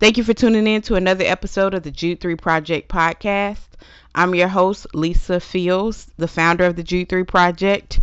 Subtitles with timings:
[0.00, 3.58] Thank you for tuning in to another episode of the Jude 3 Project podcast.
[4.14, 8.00] I'm your host, Lisa Fields, the founder of the Jude 3 Project.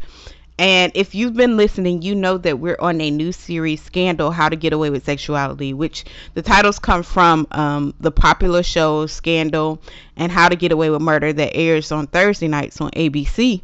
[0.60, 4.48] And if you've been listening, you know that we're on a new series, Scandal How
[4.48, 6.06] to Get Away with Sexuality, which
[6.36, 9.82] the titles come from um, the popular show Scandal
[10.16, 13.64] and How to Get Away with Murder that airs on Thursday nights on ABC.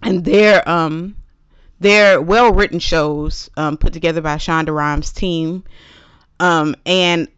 [0.00, 1.16] And they're, um,
[1.80, 5.64] they're well written shows um, put together by Shonda Rhimes' team.
[6.40, 7.28] Um, and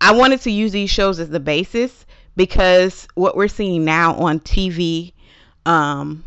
[0.00, 2.06] I wanted to use these shows as the basis
[2.36, 5.12] because what we're seeing now on TV,
[5.64, 6.24] um,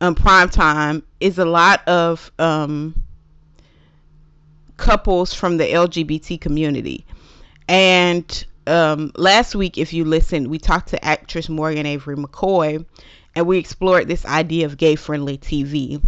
[0.00, 2.94] on prime time is a lot of um,
[4.76, 7.04] couples from the LGBT community.
[7.68, 12.84] And um, last week, if you listened, we talked to actress Morgan Avery McCoy
[13.34, 16.02] and we explored this idea of gay friendly TV.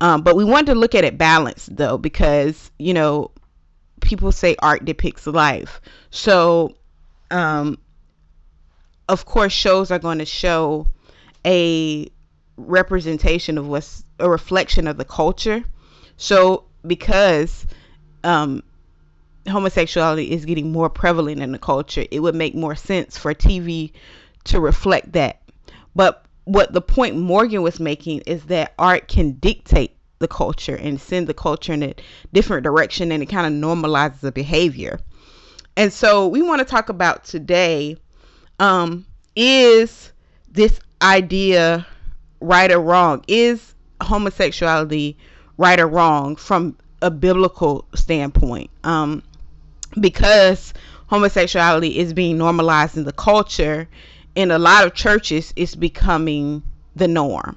[0.00, 3.30] Um, but we wanted to look at it balanced though, because, you know,
[4.06, 5.80] people say art depicts life.
[6.10, 6.76] So,
[7.30, 7.78] um,
[9.08, 10.86] of course, shows are going to show
[11.44, 12.08] a
[12.56, 15.64] representation of what's a reflection of the culture.
[16.16, 17.66] So because
[18.24, 18.62] um,
[19.48, 23.92] homosexuality is getting more prevalent in the culture, it would make more sense for TV
[24.44, 25.42] to reflect that.
[25.94, 31.00] But what the point Morgan was making is that art can dictate the culture and
[31.00, 31.94] send the culture in a
[32.32, 34.98] different direction and it kind of normalizes the behavior.
[35.76, 37.96] And so we want to talk about today
[38.58, 40.12] um, is
[40.50, 41.86] this idea
[42.40, 43.22] right or wrong?
[43.28, 45.16] Is homosexuality
[45.58, 48.70] right or wrong from a biblical standpoint?
[48.84, 49.22] Um,
[50.00, 50.72] because
[51.08, 53.88] homosexuality is being normalized in the culture,
[54.34, 56.62] in a lot of churches, it's becoming
[56.94, 57.56] the norm.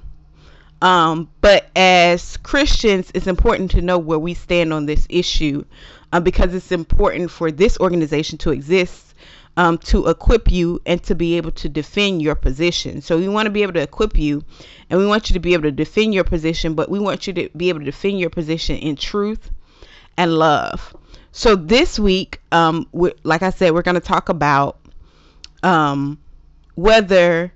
[0.81, 5.66] Um, but as Christians, it's important to know where we stand on this issue
[6.13, 9.09] uh, because it's important for this organization to exist
[9.58, 13.02] um, to equip you and to be able to defend your position.
[13.02, 14.43] So we want to be able to equip you
[14.89, 17.33] and we want you to be able to defend your position, but we want you
[17.33, 19.52] to be able to defend your position in truth
[20.15, 20.95] and love.
[21.33, 22.87] So this week, um,
[23.23, 24.80] like I said, we're going to talk about
[25.61, 26.20] um,
[26.76, 27.52] whether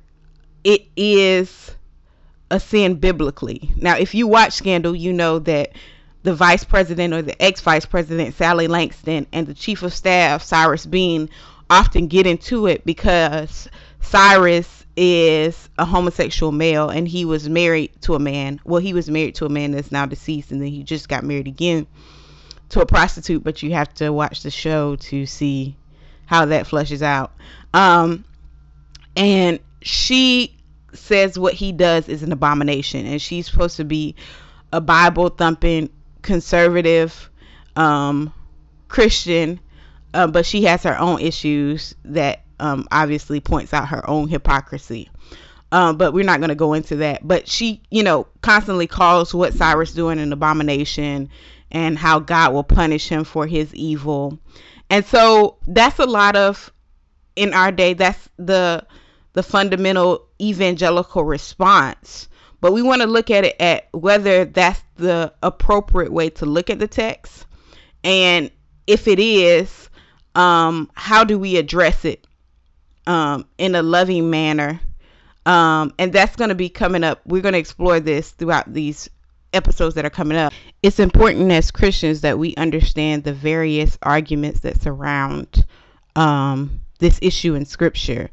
[0.65, 1.71] it is
[2.53, 3.71] a sin biblically.
[3.77, 5.71] Now, if you watch Scandal, you know that
[6.21, 10.43] the vice president or the ex vice president, Sally Langston, and the chief of staff,
[10.43, 11.29] Cyrus Beene,
[11.71, 13.67] often get into it because
[14.01, 18.61] Cyrus is a homosexual male and he was married to a man.
[18.63, 21.23] Well, he was married to a man that's now deceased and then he just got
[21.23, 21.87] married again
[22.69, 25.75] to a prostitute, but you have to watch the show to see
[26.27, 27.31] how that flushes out.
[27.73, 28.23] Um,
[29.15, 30.55] and she
[30.93, 34.15] says what he does is an abomination and she's supposed to be
[34.71, 35.89] a Bible thumping
[36.21, 37.29] conservative
[37.75, 38.33] um,
[38.87, 39.59] Christian
[40.13, 45.09] uh, but she has her own issues that um, obviously points out her own hypocrisy.
[45.71, 47.27] Um, but we're not going to go into that.
[47.27, 51.29] But she, you know, constantly calls what Cyrus doing an abomination
[51.71, 54.37] and how God will punish him for his evil.
[54.91, 56.71] And so that's a lot of
[57.35, 58.85] in our day that's the
[59.33, 62.27] the fundamental evangelical response.
[62.61, 66.69] But we want to look at it at whether that's the appropriate way to look
[66.69, 67.45] at the text.
[68.03, 68.51] And
[68.87, 69.89] if it is,
[70.35, 72.25] um, how do we address it
[73.05, 74.79] um, in a loving manner?
[75.45, 77.21] Um, and that's going to be coming up.
[77.25, 79.09] We're going to explore this throughout these
[79.51, 80.53] episodes that are coming up.
[80.81, 85.65] It's important as Christians that we understand the various arguments that surround
[86.15, 88.29] um, this issue in Scripture.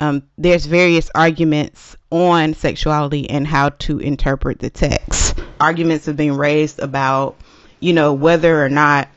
[0.00, 5.38] Um, there's various arguments on sexuality and how to interpret the text.
[5.60, 7.36] Arguments have been raised about,
[7.80, 9.08] you know, whether or not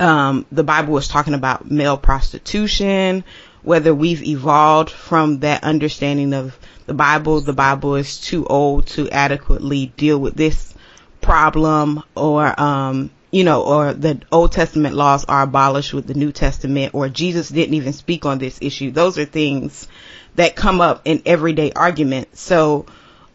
[0.00, 3.22] um, the Bible was talking about male prostitution,
[3.62, 7.40] whether we've evolved from that understanding of the Bible.
[7.40, 10.74] The Bible is too old to adequately deal with this
[11.20, 16.32] problem or, um, you know, or the Old Testament laws are abolished with the New
[16.32, 18.90] Testament or Jesus didn't even speak on this issue.
[18.90, 19.86] Those are things
[20.34, 22.36] that come up in everyday argument.
[22.36, 22.86] So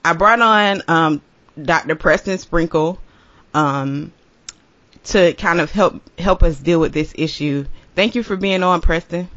[0.04, 1.22] I brought on, um,
[1.62, 1.96] Dr.
[1.96, 3.00] Preston Sprinkle,
[3.54, 4.12] um,
[5.06, 7.66] to kind of help help us deal with this issue.
[7.96, 9.30] Thank you for being on, Preston.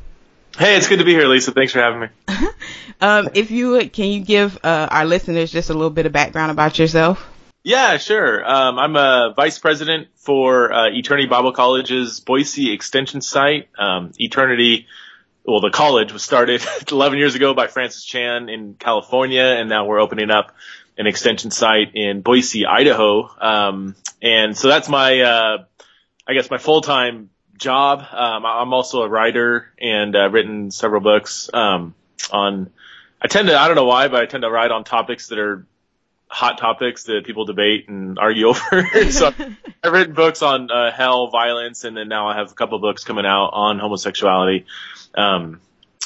[0.57, 1.53] Hey, it's good to be here, Lisa.
[1.53, 2.09] Thanks for having me.
[3.01, 6.13] um, if you would, can you give uh, our listeners just a little bit of
[6.13, 7.25] background about yourself?
[7.69, 8.51] Yeah, sure.
[8.51, 13.69] Um, I'm a vice president for uh, Eternity Bible College's Boise Extension site.
[13.79, 14.87] Um, Eternity,
[15.45, 19.85] well, the college was started 11 years ago by Francis Chan in California, and now
[19.85, 20.57] we're opening up
[20.97, 23.29] an extension site in Boise, Idaho.
[23.39, 25.65] Um, and so that's my, uh,
[26.27, 27.29] I guess my full-time
[27.59, 27.99] job.
[27.99, 31.95] Um, I'm also a writer and uh, written several books um,
[32.31, 32.71] on.
[33.21, 35.39] I tend to I don't know why, but I tend to write on topics that
[35.39, 35.67] are
[36.29, 39.11] hot topics that people debate and argue over.
[39.11, 39.33] so
[39.83, 43.05] I've written books on uh, hell, violence, and then now I have a couple books
[43.05, 44.67] coming out on homosexuality.
[45.15, 45.61] Um,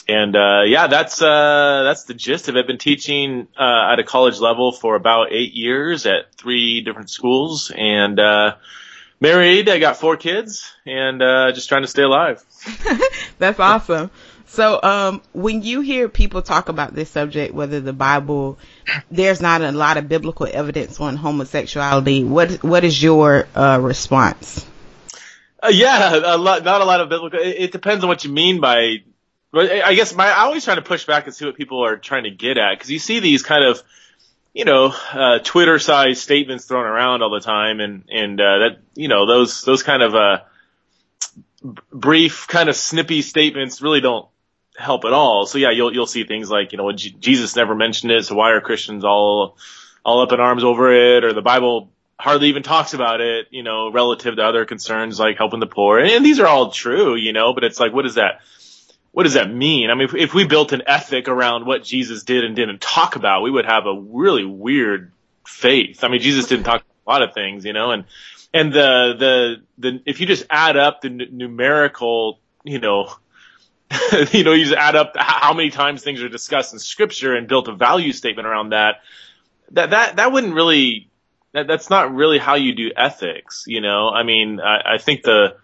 [0.08, 2.60] and uh, yeah, that's uh, that's the gist of it.
[2.60, 7.10] I've been teaching uh, at a college level for about eight years at three different
[7.10, 8.56] schools, and uh,
[9.20, 9.68] married.
[9.68, 12.42] I got four kids, and uh, just trying to stay alive.
[13.38, 14.10] that's awesome.
[14.52, 18.58] So, um, when you hear people talk about this subject, whether the Bible,
[19.10, 22.22] there's not a lot of biblical evidence on homosexuality.
[22.22, 24.66] What what is your uh, response?
[25.62, 27.40] Uh, yeah, a lot, not a lot of biblical.
[27.40, 28.96] It, it, depends on what you mean by.
[29.54, 32.24] I guess my I always try to push back and see what people are trying
[32.24, 33.82] to get at because you see these kind of,
[34.52, 38.80] you know, uh, Twitter sized statements thrown around all the time, and and uh, that
[38.96, 40.40] you know those those kind of uh,
[41.90, 44.28] brief kind of snippy statements really don't
[44.82, 45.46] help at all.
[45.46, 48.50] So yeah, you'll you'll see things like you know Jesus never mentioned it, so why
[48.50, 49.56] are Christians all
[50.04, 51.92] all up in arms over it, or the Bible
[52.22, 55.98] hardly even talks about it, you know, relative to other concerns like helping the poor.
[55.98, 58.42] And these are all true, you know, but it's like, what does that,
[59.10, 59.90] what does that mean?
[59.90, 63.16] I mean, if, if we built an ethic around what Jesus did and didn't talk
[63.16, 65.10] about, we would have a really weird
[65.44, 66.04] faith.
[66.04, 68.04] I mean, Jesus didn't talk a lot of things, you know, and,
[68.54, 73.12] and the, the, the, if you just add up the n- numerical, you know,
[74.32, 77.48] you know, you just add up how many times things are discussed in scripture and
[77.48, 78.96] built a value statement around that.
[79.72, 81.08] That that that wouldn't really.
[81.52, 83.64] That, that's not really how you do ethics.
[83.66, 85.56] You know, I mean, I, I think the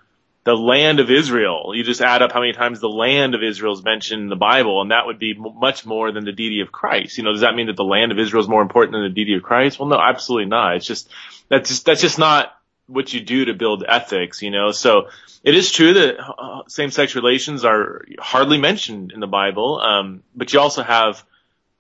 [0.44, 1.72] the land of Israel.
[1.74, 4.36] You just add up how many times the land of Israel is mentioned in the
[4.36, 7.18] Bible, and that would be m- much more than the deity of Christ.
[7.18, 9.10] You know, does that mean that the land of Israel is more important than the
[9.10, 9.78] deity of Christ?
[9.78, 10.76] Well, no, absolutely not.
[10.76, 11.10] It's just
[11.48, 12.57] that's just that's just not
[12.88, 14.42] what you do to build ethics.
[14.42, 15.08] You know, so
[15.44, 20.52] it is true that uh, same-sex relations are hardly mentioned in the Bible, um, but
[20.52, 21.22] you also have,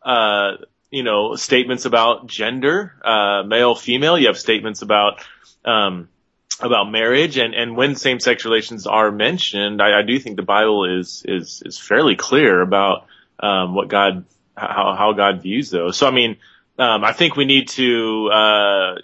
[0.02, 0.58] uh,
[0.90, 4.16] you know, statements about gender, uh, male, female.
[4.16, 5.24] You have statements about,
[5.64, 6.08] um,
[6.60, 11.00] about marriage, and and when same-sex relations are mentioned, I, I do think the Bible
[11.00, 13.06] is is is fairly clear about
[13.40, 14.24] um, what God
[14.56, 15.96] how how God views those.
[15.96, 16.36] So I mean.
[16.80, 18.94] Um, I think we need to, uh,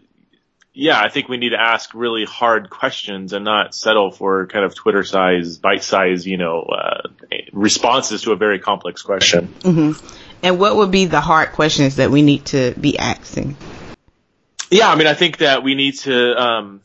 [0.76, 4.64] yeah, I think we need to ask really hard questions and not settle for kind
[4.64, 7.08] of Twitter size, bite size, you know, uh,
[7.52, 9.54] responses to a very complex question.
[9.60, 10.06] Mm-hmm.
[10.42, 13.56] And what would be the hard questions that we need to be asking?
[14.68, 16.80] Yeah, I mean, I think that we need to, um,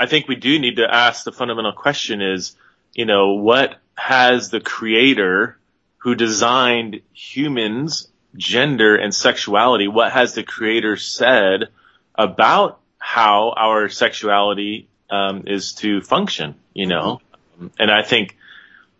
[0.00, 2.56] I think we do need to ask the fundamental question is,
[2.92, 5.58] you know, what has the creator
[5.98, 11.68] who designed humans, gender and sexuality, what has the creator said
[12.16, 17.20] about how our sexuality um, is to function, you know.
[17.56, 17.66] Mm-hmm.
[17.78, 18.36] And I think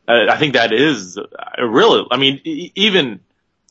[0.09, 2.05] uh, I think that is uh, really.
[2.11, 3.21] I mean, e- even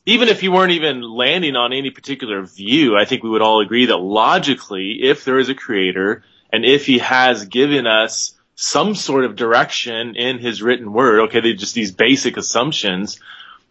[0.06, 3.60] even if you weren't even landing on any particular view, I think we would all
[3.60, 8.94] agree that logically, if there is a creator and if he has given us some
[8.94, 13.20] sort of direction in his written word, okay, they just these basic assumptions.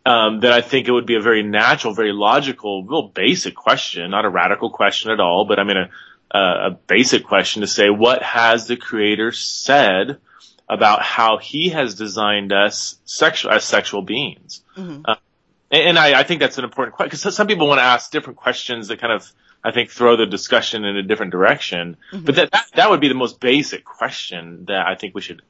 [0.04, 4.10] Um, that I think it would be a very natural, very logical, real basic question,
[4.10, 5.90] not a radical question at all, but I mean a,
[6.38, 10.18] a basic question to say, what has the creator said
[10.70, 14.64] about how he has designed us sexual, as sexual beings?
[14.78, 15.02] Mm-hmm.
[15.06, 15.16] Uh,
[15.70, 18.12] and, and I, I, think that's an important question because some people want to ask
[18.12, 19.30] different questions that kind of,
[19.64, 21.98] I think, throw the discussion in a different direction.
[22.14, 22.26] Mm-hmm.
[22.26, 25.42] But that, that, that would be the most basic question that I think we should,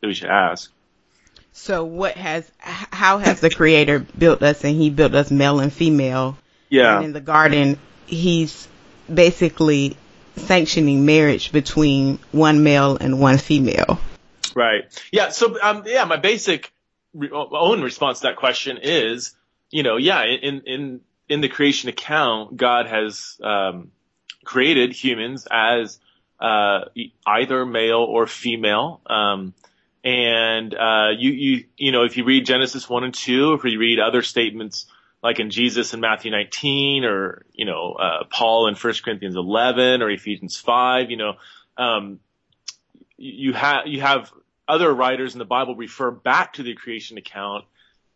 [0.00, 0.72] that we should ask.
[1.52, 5.72] So what has, how has the creator built us and he built us male and
[5.72, 6.36] female?
[6.68, 6.96] Yeah.
[6.96, 8.66] And in the garden, he's
[9.12, 9.96] basically
[10.36, 13.98] sanctioning marriage between one male and one female.
[14.54, 14.84] Right.
[15.12, 15.30] Yeah.
[15.30, 16.72] So, um, yeah, my basic
[17.12, 19.34] re- own response to that question is,
[19.70, 23.90] you know, yeah, in, in, in the creation account, God has, um,
[24.44, 25.98] created humans as,
[26.38, 26.84] uh,
[27.26, 29.00] either male or female.
[29.06, 29.54] Um,
[30.04, 33.64] and, uh, you, you, you know, if you read Genesis 1 and 2, or if
[33.64, 34.86] you read other statements,
[35.24, 40.02] like in Jesus in Matthew 19 or, you know, uh, Paul in 1 Corinthians 11
[40.02, 41.32] or Ephesians 5, you know,
[41.78, 42.20] um,
[43.16, 44.30] you have, you have
[44.68, 47.64] other writers in the Bible refer back to the creation account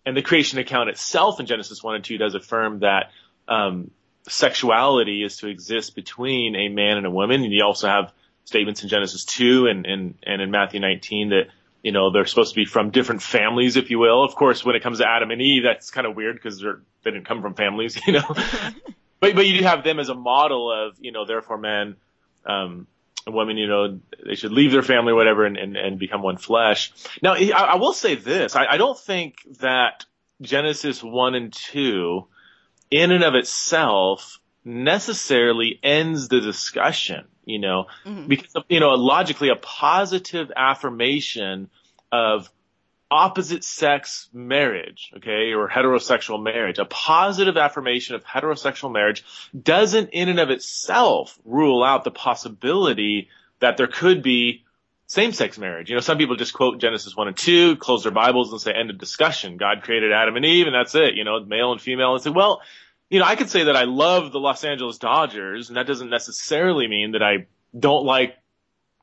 [0.05, 3.11] and the creation account itself in Genesis 1 and 2 does affirm that,
[3.49, 3.91] um,
[4.29, 7.43] sexuality is to exist between a man and a woman.
[7.43, 8.13] And you also have
[8.45, 11.47] statements in Genesis 2 and, and, and in Matthew 19 that
[11.89, 14.23] you know, they're supposed to be from different families, if you will.
[14.23, 16.83] Of course, when it comes to Adam and Eve, that's kind of weird because they're,
[17.03, 18.25] they didn't come from families, you know.
[19.21, 21.97] but but you do have them as a model of, you know, therefore men
[22.45, 22.87] um,
[23.25, 26.21] and women, you know, they should leave their family, or whatever, and, and, and become
[26.21, 26.93] one flesh.
[27.23, 28.55] Now, I, I will say this.
[28.55, 30.05] I, I don't think that
[30.43, 32.27] Genesis 1 and 2
[32.91, 38.27] in and of itself necessarily ends the discussion, you know, mm-hmm.
[38.27, 41.71] because, you know, logically a positive affirmation
[42.13, 42.51] of
[43.11, 49.25] opposite sex marriage, okay, or heterosexual marriage, a positive affirmation of heterosexual marriage
[49.61, 53.29] doesn't in and of itself rule out the possibility
[53.61, 54.65] that there could be
[55.07, 55.89] same-sex marriage.
[55.89, 58.73] You know, some people just quote Genesis 1 and 2, close their Bibles and say
[58.73, 59.57] end of discussion.
[59.57, 62.31] God created Adam and Eve and that's it, you know, male and female and say,
[62.31, 62.61] well,
[63.11, 66.11] you know, I could say that I love the Los Angeles Dodgers and that doesn't
[66.11, 67.47] necessarily mean that I
[67.79, 68.37] don't like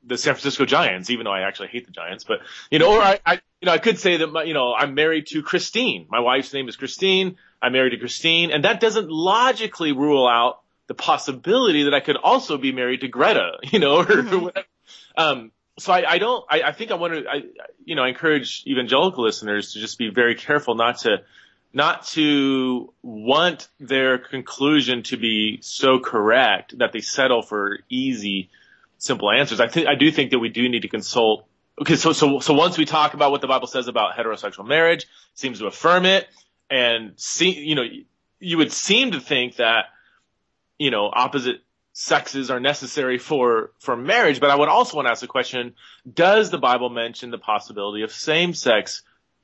[0.05, 2.23] the San Francisco Giants, even though I actually hate the Giants.
[2.23, 4.73] But you know, or I, I you know, I could say that my, you know
[4.73, 6.07] I'm married to Christine.
[6.09, 7.37] My wife's name is Christine.
[7.61, 12.17] I'm married to Christine, and that doesn't logically rule out the possibility that I could
[12.17, 13.53] also be married to Greta.
[13.71, 14.43] You know, or, mm-hmm.
[14.43, 14.67] whatever.
[15.17, 16.45] Um, so I, I don't.
[16.49, 17.27] I, I think I want to.
[17.27, 17.41] I,
[17.83, 21.23] you know, I encourage evangelical listeners to just be very careful not to
[21.75, 28.49] not to want their conclusion to be so correct that they settle for easy
[28.97, 29.59] simple answers.
[29.59, 31.45] I think I do think that we do need to consult.
[31.79, 35.05] Okay, so so so once we talk about what the Bible says about heterosexual marriage,
[35.33, 36.27] seems to affirm it,
[36.69, 37.83] and see, you know,
[38.39, 39.87] you would seem to think that,
[40.79, 41.57] you know, opposite
[41.91, 44.39] sexes are necessary for for marriage.
[44.39, 45.73] But I would also want to ask the question:
[46.09, 49.03] Does the Bible mention the possibility of same-sex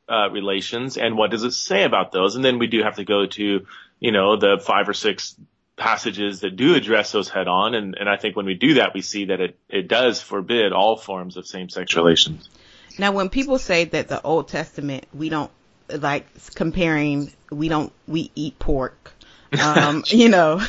[0.09, 2.35] uh, relations, and what does it say about those?
[2.35, 3.65] And then we do have to go to,
[3.99, 5.35] you know, the five or six
[5.81, 7.73] passages that do address those head on.
[7.73, 10.73] And, and I think when we do that, we see that it, it does forbid
[10.73, 12.49] all forms of same sex relations.
[12.99, 15.51] Now, when people say that the Old Testament, we don't
[15.89, 19.11] like comparing, we don't, we eat pork,
[19.61, 20.61] um, you know,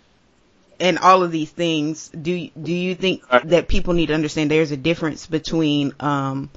[0.80, 4.70] and all of these things, do, do you think that people need to understand there's
[4.70, 6.50] a difference between, um,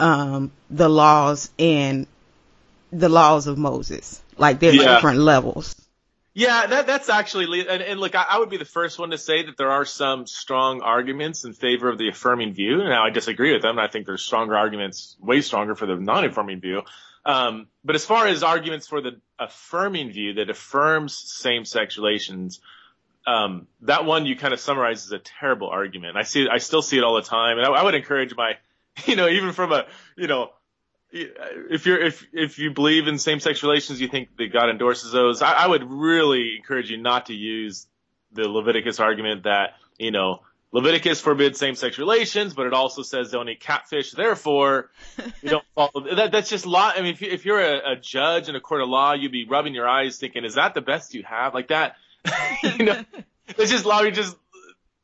[0.00, 2.06] um, the laws and
[2.92, 4.22] the laws of Moses?
[4.36, 4.94] Like there's yeah.
[4.94, 5.74] different levels.
[6.32, 9.18] Yeah, that, that's actually, and, and look, I, I, would be the first one to
[9.18, 12.78] say that there are some strong arguments in favor of the affirming view.
[12.78, 13.80] Now, I disagree with them.
[13.80, 16.82] I think there's stronger arguments, way stronger for the non-affirming view.
[17.24, 22.60] Um, but as far as arguments for the affirming view that affirms same-sex relations,
[23.26, 26.16] um, that one you kind of summarize as a terrible argument.
[26.16, 28.54] I see, I still see it all the time, and I, I would encourage my,
[29.06, 30.50] you know, even from a, you know,
[31.12, 35.12] if you're if if you believe in same sex relations, you think that God endorses
[35.12, 35.42] those.
[35.42, 37.86] I, I, would really encourage you not to use
[38.32, 40.42] the Leviticus argument that you know
[40.72, 44.12] Leviticus forbids same sex relations, but it also says don't eat catfish.
[44.12, 44.90] Therefore,
[45.42, 46.14] you don't follow.
[46.14, 46.92] That, that's just law.
[46.94, 49.32] I mean, if, you, if you're a, a judge in a court of law, you'd
[49.32, 51.96] be rubbing your eyes, thinking, "Is that the best you have?" Like that.
[52.62, 53.04] you know,
[53.58, 54.02] it's just law.
[54.02, 54.36] You just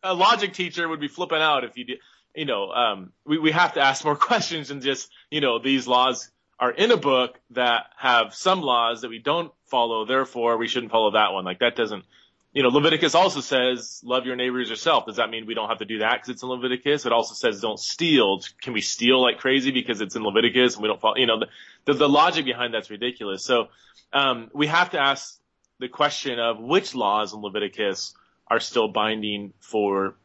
[0.04, 1.98] a logic teacher would be flipping out if you did
[2.36, 5.86] you know, um, we, we have to ask more questions than just, you know, these
[5.86, 10.04] laws are in a book that have some laws that we don't follow.
[10.04, 11.44] Therefore, we shouldn't follow that one.
[11.44, 12.04] Like that doesn't,
[12.52, 15.06] you know, Leviticus also says love your neighbors yourself.
[15.06, 17.04] Does that mean we don't have to do that because it's in Leviticus?
[17.04, 18.40] It also says don't steal.
[18.62, 21.40] Can we steal like crazy because it's in Leviticus and we don't follow, you know,
[21.40, 21.46] the,
[21.84, 23.44] the, the logic behind that's ridiculous.
[23.44, 23.68] So,
[24.12, 25.38] um, we have to ask
[25.78, 28.14] the question of which laws in Leviticus
[28.48, 30.16] are still binding for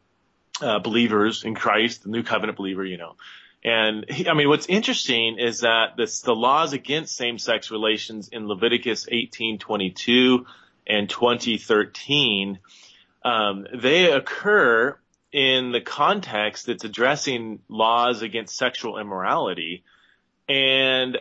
[0.59, 3.15] uh, believers in Christ, the new covenant believer, you know.
[3.63, 8.47] And he, I mean, what's interesting is that this, the laws against same-sex relations in
[8.47, 10.45] Leviticus 18:22
[10.87, 12.59] and 2013,
[13.23, 14.97] um, they occur
[15.31, 19.83] in the context that's addressing laws against sexual immorality.
[20.49, 21.17] And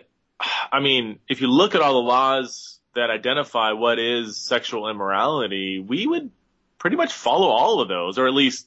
[0.72, 5.78] I mean, if you look at all the laws that identify what is sexual immorality,
[5.78, 6.30] we would
[6.78, 8.66] pretty much follow all of those, or at least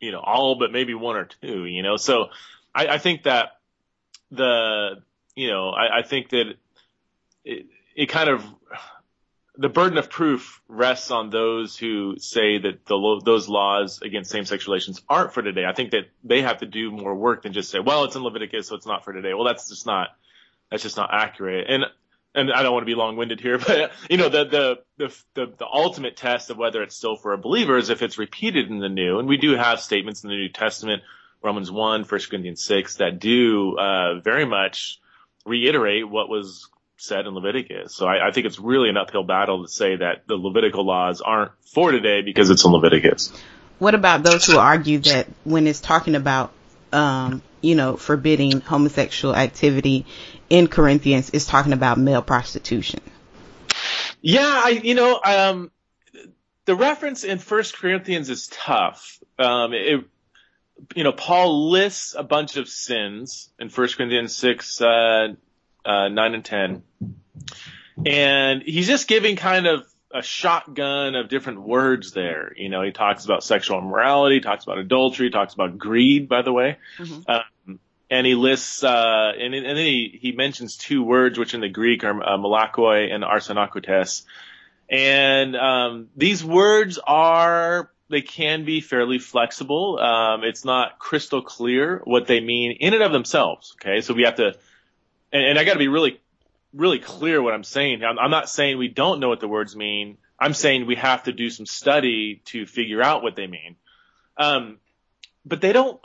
[0.00, 2.26] you know, all but maybe one or two, you know, so
[2.74, 3.58] I, I think that
[4.30, 5.02] the,
[5.34, 6.54] you know, I, I think that
[7.44, 8.44] it, it kind of,
[9.58, 14.66] the burden of proof rests on those who say that the, those laws against same-sex
[14.66, 15.64] relations aren't for today.
[15.64, 18.22] I think that they have to do more work than just say, well, it's in
[18.22, 19.32] Leviticus, so it's not for today.
[19.32, 20.08] Well, that's just not,
[20.70, 21.70] that's just not accurate.
[21.70, 21.84] And
[22.36, 25.54] and I don't want to be long-winded here, but you know, the, the, the, the,
[25.58, 28.78] the ultimate test of whether it's still for a believer is if it's repeated in
[28.78, 29.18] the new.
[29.18, 31.02] And we do have statements in the New Testament,
[31.42, 35.00] Romans 1, 1 Corinthians 6, that do, uh, very much
[35.44, 37.94] reiterate what was said in Leviticus.
[37.94, 41.20] So I, I, think it's really an uphill battle to say that the Levitical laws
[41.20, 43.32] aren't for today because it's in Leviticus.
[43.78, 46.52] What about those who argue that when it's talking about,
[46.96, 50.06] um, you know, forbidding homosexual activity
[50.48, 53.00] in Corinthians is talking about male prostitution.
[54.22, 55.70] Yeah, I, you know, um,
[56.64, 59.22] the reference in First Corinthians is tough.
[59.38, 60.04] Um, it,
[60.94, 65.34] you know, Paul lists a bunch of sins in First Corinthians six, uh,
[65.84, 66.82] uh, nine and ten,
[68.04, 69.86] and he's just giving kind of
[70.16, 72.52] a shotgun of different words there.
[72.56, 76.52] You know, he talks about sexual immorality, talks about adultery, talks about greed, by the
[76.52, 76.78] way.
[76.98, 77.30] Mm-hmm.
[77.30, 81.60] Um, and he lists, uh, and, and, then he, he mentions two words, which in
[81.60, 84.22] the Greek are uh, malakoi and arsenokoites.
[84.88, 89.98] And, um, these words are, they can be fairly flexible.
[89.98, 93.74] Um, it's not crystal clear what they mean in and of themselves.
[93.80, 94.00] Okay.
[94.00, 94.54] So we have to,
[95.32, 96.20] and, and I gotta be really
[96.76, 98.04] really clear what I'm saying.
[98.04, 100.18] I'm, I'm not saying we don't know what the words mean.
[100.38, 103.76] I'm saying we have to do some study to figure out what they mean.
[104.36, 104.78] Um,
[105.44, 106.00] but they don't,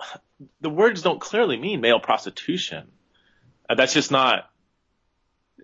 [0.62, 2.88] the words don't clearly mean male prostitution.
[3.70, 4.50] Uh, that's just not,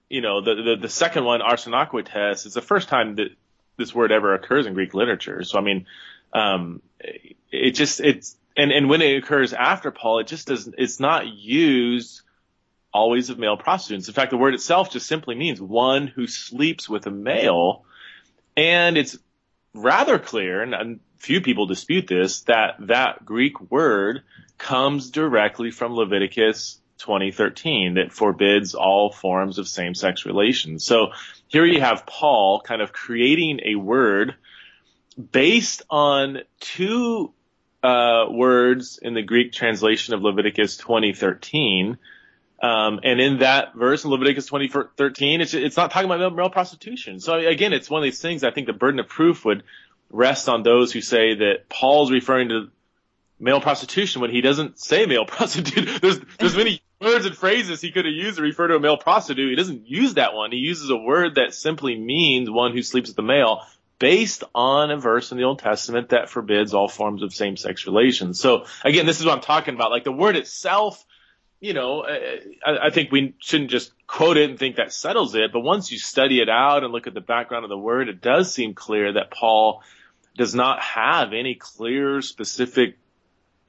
[0.09, 3.29] you know, the, the, the second one, arsenokoites, is the first time that
[3.77, 5.43] this word ever occurs in Greek literature.
[5.43, 5.85] So, I mean,
[6.33, 6.81] um,
[7.51, 11.27] it just, it's, and, and when it occurs after Paul, it just doesn't, it's not
[11.27, 12.21] used
[12.98, 14.08] always of male prostitutes.
[14.08, 17.86] In fact, the word itself just simply means one who sleeps with a male.
[18.56, 19.18] And it's
[19.75, 24.24] rather clear, and few people dispute this, that that Greek word
[24.58, 30.84] comes directly from Leviticus 2013 that forbids all forms of same-sex relations.
[30.84, 31.10] So
[31.48, 34.34] here you have Paul kind of creating a word
[35.32, 37.32] based on two
[37.84, 42.00] uh, words in the Greek translation of Leviticus 2013
[42.59, 47.19] um, and in that verse in Leviticus 2013, it's, it's not talking about male prostitution.
[47.19, 49.63] So again, it's one of these things I think the burden of proof would
[50.09, 52.69] rest on those who say that Paul's referring to
[53.39, 56.01] male prostitution when he doesn't say male prostitute.
[56.01, 58.97] There's, there's many words and phrases he could have used to refer to a male
[58.97, 59.49] prostitute.
[59.51, 60.51] He doesn't use that one.
[60.51, 63.61] He uses a word that simply means one who sleeps with a male
[63.99, 68.39] based on a verse in the Old Testament that forbids all forms of same-sex relations.
[68.39, 69.91] So again, this is what I'm talking about.
[69.91, 71.03] Like the word itself
[71.59, 75.51] you know, I, I, think we shouldn't just quote it and think that settles it.
[75.51, 78.22] But once you study it out and look at the background of the word, it
[78.22, 79.81] does seem clear that Paul
[80.37, 82.98] does not have any clear, specific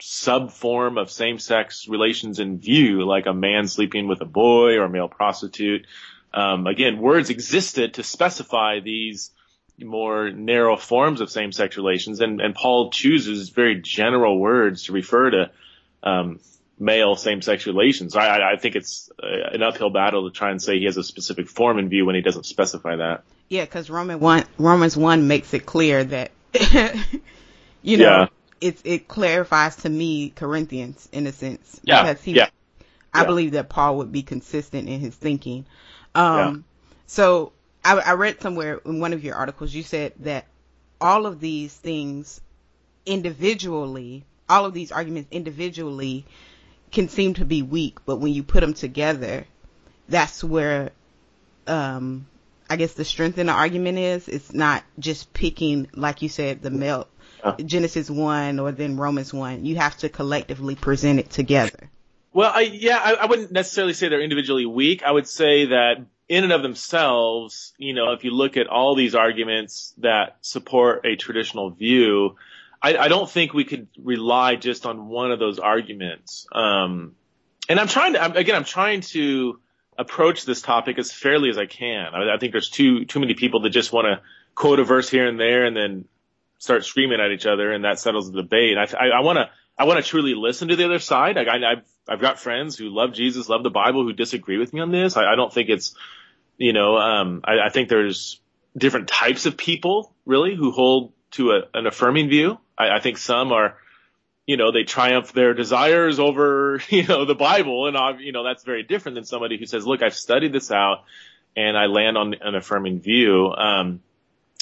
[0.00, 4.90] subform of same-sex relations in view, like a man sleeping with a boy or a
[4.90, 5.86] male prostitute.
[6.32, 9.30] Um, again, words existed to specify these
[9.80, 15.30] more narrow forms of same-sex relations, and, and Paul chooses very general words to refer
[15.30, 15.50] to
[16.02, 16.40] um,
[16.80, 18.16] male same-sex relations.
[18.16, 21.02] I, I think it's uh, an uphill battle to try and say he has a
[21.02, 23.24] specific form in view when he doesn't specify that.
[23.48, 26.30] Yeah, because Roman one, Romans one makes it clear that,
[27.82, 28.26] you know, yeah.
[28.60, 32.02] it it clarifies to me Corinthians in a sense yeah.
[32.02, 32.48] because he, yeah.
[33.12, 33.26] I yeah.
[33.26, 35.64] believe that Paul would be consistent in his thinking.
[36.14, 36.92] Um, yeah.
[37.06, 37.52] so
[37.84, 40.46] I, I read somewhere in one of your articles you said that
[41.00, 42.40] all of these things
[43.06, 46.26] individually, all of these arguments individually
[46.90, 49.46] can seem to be weak, but when you put them together,
[50.08, 50.90] that's where,
[51.66, 52.26] um,
[52.68, 54.28] I guess the strength in the argument is.
[54.28, 57.08] It's not just picking, like you said, the male
[57.64, 59.64] Genesis one or then Romans one.
[59.64, 61.90] You have to collectively present it together.
[62.32, 65.02] Well, I, yeah, I, I wouldn't necessarily say they're individually weak.
[65.02, 68.94] I would say that in and of themselves, you know, if you look at all
[68.94, 72.36] these arguments that support a traditional view,
[72.82, 76.46] I, I don't think we could rely just on one of those arguments.
[76.52, 77.14] Um,
[77.68, 79.60] and I'm trying to, I'm, again, I'm trying to
[79.98, 82.14] approach this topic as fairly as I can.
[82.14, 84.22] I, I think there's too, too many people that just want to
[84.54, 86.04] quote a verse here and there and then
[86.58, 88.76] start screaming at each other and that settles the debate.
[88.78, 91.36] I, want to, I want to truly listen to the other side.
[91.36, 94.72] I, I, have I've got friends who love Jesus, love the Bible, who disagree with
[94.72, 95.16] me on this.
[95.16, 95.94] I, I don't think it's,
[96.56, 98.40] you know, um, I, I think there's
[98.76, 102.58] different types of people really who hold to a, an affirming view.
[102.78, 103.76] I, I think some are,
[104.46, 107.88] you know, they triumph their desires over, you know, the Bible.
[107.88, 111.04] And, you know, that's very different than somebody who says, look, I've studied this out
[111.56, 113.52] and I land on an affirming view.
[113.52, 114.00] Um,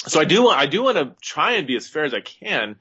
[0.07, 2.21] so I do want, I do want to try and be as fair as I
[2.21, 2.77] can.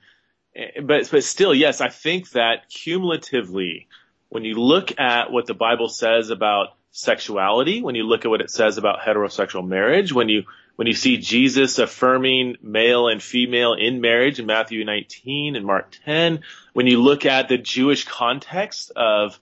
[0.55, 3.89] Eh, but, but still, yes, I think that cumulatively,
[4.29, 8.41] when you look at what the Bible says about sexuality, when you look at what
[8.41, 10.45] it says about heterosexual marriage, when you
[10.77, 15.97] when you see Jesus affirming male and female in marriage in Matthew 19 and Mark
[16.05, 16.41] 10,
[16.75, 19.41] when you look at the Jewish context of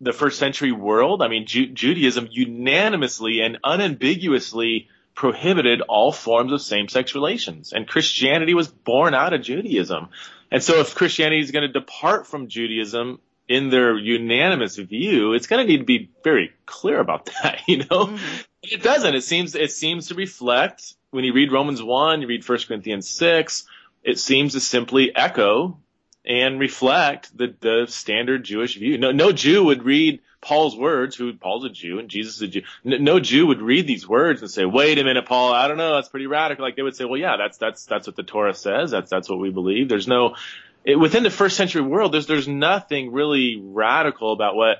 [0.00, 6.60] the first century world, I mean, Ju- Judaism unanimously and unambiguously prohibited all forms of
[6.60, 7.72] same-sex relations.
[7.72, 10.08] And Christianity was born out of Judaism.
[10.50, 15.46] And so if Christianity is going to depart from Judaism in their unanimous view, it's
[15.46, 18.06] going to need to be very clear about that, you know?
[18.06, 18.40] Mm-hmm.
[18.70, 19.14] It doesn't.
[19.14, 23.08] It seems it seems to reflect when you read Romans one, you read 1 Corinthians
[23.08, 23.66] six.
[24.02, 25.78] It seems to simply echo
[26.24, 28.98] and reflect the the standard Jewish view.
[28.98, 32.48] No no Jew would read Paul's words, who Paul's a Jew and Jesus is a
[32.48, 32.62] Jew.
[32.84, 35.52] No Jew would read these words and say, "Wait a minute, Paul.
[35.52, 35.94] I don't know.
[35.94, 38.54] That's pretty radical." Like they would say, "Well, yeah, that's that's that's what the Torah
[38.54, 38.90] says.
[38.90, 40.36] That's that's what we believe." There's no
[40.84, 42.12] it, within the first century world.
[42.12, 44.78] There's there's nothing really radical about what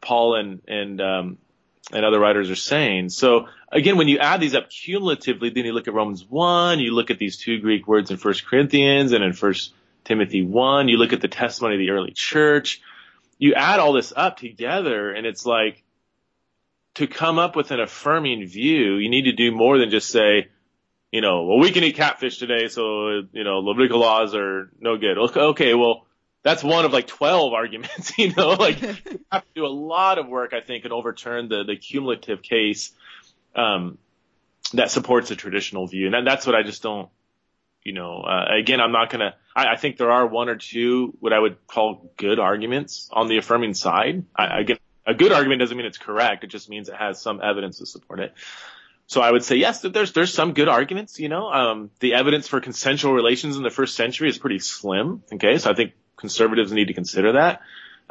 [0.00, 1.38] Paul and and um,
[1.92, 3.08] and other writers are saying.
[3.08, 6.94] So again, when you add these up cumulatively, then you look at Romans one, you
[6.94, 9.72] look at these two Greek words in First Corinthians and in First
[10.04, 12.80] Timothy one, you look at the testimony of the early church
[13.38, 15.82] you add all this up together and it's like
[16.94, 20.48] to come up with an affirming view, you need to do more than just say,
[21.12, 24.96] you know, well, we can eat catfish today, so, you know, Levitical laws are no
[24.96, 25.16] good.
[25.16, 26.06] Okay, well,
[26.42, 30.18] that's one of like 12 arguments, you know, like you have to do a lot
[30.18, 32.92] of work, I think, and overturn the, the cumulative case,
[33.54, 33.98] um,
[34.74, 36.10] that supports a traditional view.
[36.12, 37.08] And that's what I just don't,
[37.84, 39.34] you know, uh, again, I'm not gonna.
[39.56, 43.28] I, I, think there are one or two what I would call good arguments on
[43.28, 44.24] the affirming side.
[44.36, 46.44] I, again, a good argument doesn't mean it's correct.
[46.44, 48.34] It just means it has some evidence to support it.
[49.06, 51.18] So I would say yes, there's there's some good arguments.
[51.18, 55.22] You know, um, the evidence for consensual relations in the first century is pretty slim.
[55.32, 57.60] Okay, so I think conservatives need to consider that.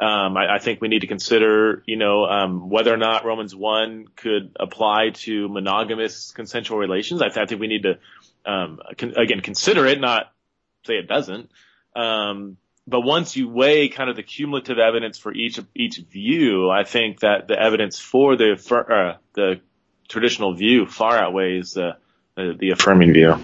[0.00, 3.54] Um, I, I, think we need to consider, you know, um, whether or not Romans
[3.54, 7.20] one could apply to monogamous consensual relations.
[7.20, 7.98] I, I think we need to
[8.48, 10.32] um, con- again, consider it, not
[10.86, 11.50] say it doesn't.
[11.96, 16.84] Um, but once you weigh kind of the cumulative evidence for each each view, I
[16.84, 19.60] think that the evidence for the for, uh, the
[20.08, 21.96] traditional view far outweighs the,
[22.36, 23.36] the, the affirming view.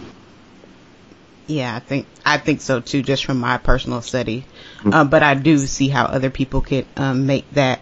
[1.46, 4.46] Yeah, I think I think so too, just from my personal study.
[4.78, 4.94] Mm-hmm.
[4.94, 7.80] Um, but I do see how other people could um, make that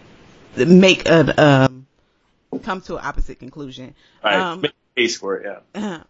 [0.55, 1.87] make a um,
[2.63, 3.95] come to an opposite conclusion.
[4.23, 5.45] Right, um, make a case for it.
[5.45, 5.81] Yeah.
[5.81, 6.03] Uh-huh.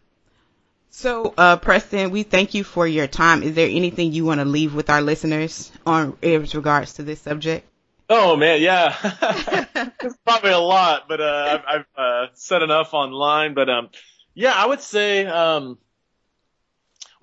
[0.89, 3.41] So, uh, Preston, we thank you for your time.
[3.41, 7.19] Is there anything you want to leave with our listeners on with regards to this
[7.19, 7.67] subject?
[8.09, 8.95] Oh man, yeah,
[10.01, 13.53] it's probably a lot, but uh, I've, I've uh, said enough online.
[13.53, 13.89] But um,
[14.35, 15.77] yeah, I would say, um,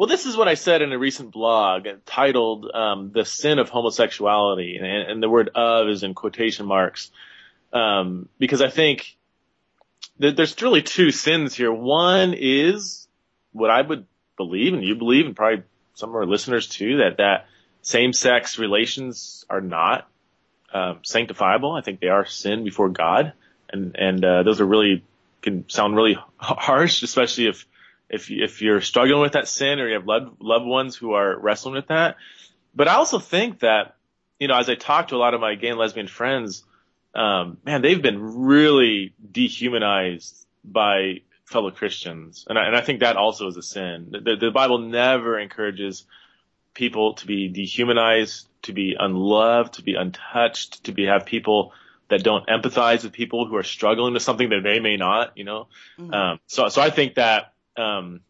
[0.00, 3.68] well, this is what I said in a recent blog titled um, "The Sin of
[3.68, 7.10] Homosexuality," and, and the word "of" is in quotation marks
[7.70, 9.18] um, because I think
[10.18, 11.70] that there's really two sins here.
[11.70, 13.08] One is
[13.52, 14.06] what I would
[14.38, 17.48] believe, and you believe, and probably some of our listeners too, that that
[17.82, 20.08] same-sex relations are not
[20.72, 21.78] um, sanctifiable.
[21.78, 23.34] I think they are sin before God,
[23.70, 25.04] and and uh, those are really
[25.42, 27.66] can sound really harsh, especially if
[28.11, 31.38] if if you're struggling with that sin or you have loved loved ones who are
[31.38, 32.16] wrestling with that.
[32.75, 33.96] But I also think that
[34.38, 36.64] you know, as I talk to a lot of my gay and lesbian friends,
[37.14, 42.46] um, man, they've been really dehumanized by fellow Christians.
[42.49, 44.12] And I, and I think that also is a sin.
[44.12, 46.07] The, the Bible never encourages
[46.73, 51.73] people to be dehumanized, to be unloved, to be untouched, to be have people
[52.09, 55.44] that don't empathize with people who are struggling with something that they may not, you
[55.44, 55.68] know.
[55.99, 56.14] Mm-hmm.
[56.14, 58.20] Um, so so I think that um,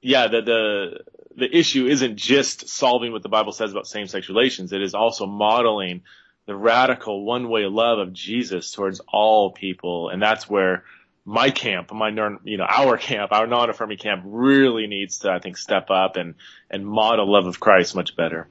[0.00, 1.00] yeah, the the
[1.36, 4.72] the issue isn't just solving what the Bible says about same sex relations.
[4.72, 6.02] It is also modeling
[6.46, 10.84] the radical one way love of Jesus towards all people, and that's where
[11.24, 12.08] my camp, my
[12.44, 16.34] you know our camp, our non-affirming camp really needs to I think step up and
[16.70, 18.48] and model love of Christ much better.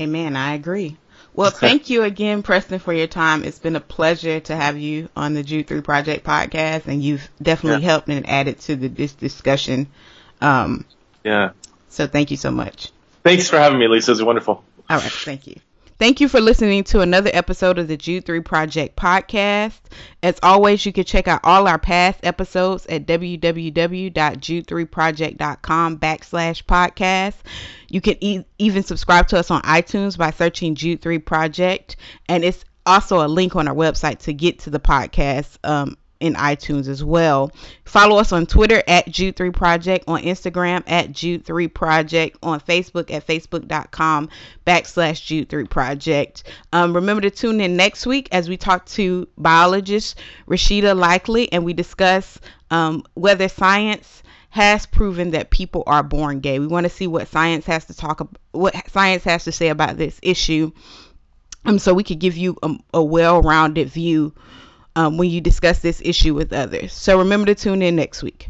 [0.00, 0.34] Amen.
[0.34, 0.96] I agree.
[1.34, 3.44] Well, thank you again, Preston, for your time.
[3.44, 7.28] It's been a pleasure to have you on the Jude Three Project podcast, and you've
[7.42, 7.90] definitely yeah.
[7.90, 9.88] helped and added to the, this discussion.
[10.40, 10.84] Um,
[11.24, 11.50] yeah.
[11.88, 12.90] So thank you so much.
[13.22, 14.10] Thanks for having me, Lisa.
[14.10, 14.64] It was wonderful.
[14.88, 15.02] All right.
[15.02, 15.56] Thank you.
[15.96, 19.78] Thank you for listening to another episode of the Jude 3 Project podcast.
[20.24, 27.34] As always, you can check out all our past episodes at www.jude3project.com backslash podcast.
[27.88, 31.94] You can e- even subscribe to us on iTunes by searching Jude 3 Project.
[32.28, 36.34] And it's also a link on our website to get to the podcast um, in
[36.34, 37.52] iTunes as well.
[37.84, 43.26] Follow us on Twitter at Jude3 Project, on Instagram at Jude3 Project, on Facebook at
[43.26, 44.28] facebook.com
[44.66, 46.44] backslash Jude3 Project.
[46.72, 51.64] Um, remember to tune in next week as we talk to biologist Rashida Likely and
[51.64, 52.38] we discuss
[52.70, 54.22] um, whether science
[54.54, 56.60] has proven that people are born gay.
[56.60, 59.68] We want to see what science has to talk about, what science has to say
[59.68, 60.70] about this issue.
[61.64, 64.32] Um, so we could give you a, a well-rounded view
[64.96, 66.92] um, when you discuss this issue with others.
[66.92, 68.48] So remember to tune in next week.